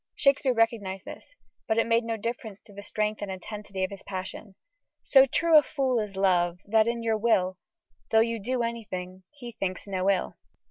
Shakespeare 0.15 0.55
recognised 0.55 1.05
this, 1.05 1.35
but 1.67 1.77
it 1.77 1.85
made 1.85 2.03
no 2.03 2.17
difference 2.17 2.59
to 2.61 2.73
the 2.73 2.81
strength 2.81 3.21
and 3.21 3.29
intensity 3.29 3.83
of 3.83 3.91
his 3.91 4.01
passion: 4.01 4.55
So 5.03 5.27
true 5.27 5.59
a 5.59 5.61
fool 5.61 5.99
is 5.99 6.15
love, 6.15 6.57
that 6.65 6.87
in 6.87 7.03
your 7.03 7.19
will, 7.19 7.59
Though 8.09 8.21
you 8.21 8.39
do 8.39 8.63
anything, 8.63 9.25
he 9.29 9.51
thinks 9.51 9.85
no 9.85 10.09
ill. 10.09 10.37